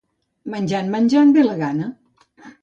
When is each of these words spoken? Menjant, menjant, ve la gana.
Menjant, 0.53 0.89
menjant, 0.95 1.35
ve 1.37 1.45
la 1.49 1.59
gana. 1.61 1.91